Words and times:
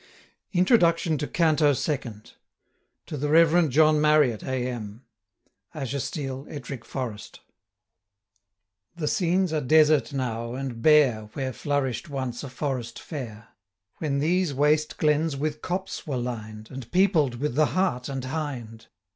INTRODUCTION 0.53 1.19
TO 1.19 1.27
CANTO 1.27 1.73
SECOND. 1.73 2.31
TO 3.05 3.17
THE 3.17 3.29
REV 3.29 3.69
JOHN 3.69 4.01
MARRIOTT, 4.01 4.41
A. 4.41 4.67
M. 4.67 5.03
Ashestiel, 5.75 6.47
Ettrick 6.49 6.83
Forest. 6.83 7.41
The 8.95 9.07
scenes 9.07 9.53
are 9.53 9.61
desert 9.61 10.11
now, 10.11 10.55
and 10.55 10.81
bare 10.81 11.29
Where 11.33 11.53
flourish'd 11.53 12.07
once 12.07 12.43
a 12.43 12.49
forest 12.49 12.97
fair, 12.97 13.49
When 13.99 14.17
these 14.17 14.55
waste 14.55 14.97
glens 14.97 15.35
with 15.37 15.61
copse 15.61 16.07
were 16.07 16.17
lined, 16.17 16.71
And 16.71 16.91
peopled 16.91 17.35
with 17.35 17.53
the 17.53 17.67
hart 17.67 18.09
and 18.09 18.25
hind. 18.25 18.87